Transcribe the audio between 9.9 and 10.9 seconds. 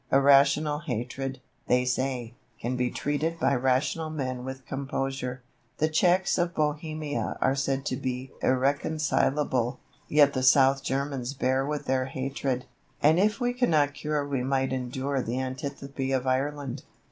yet the South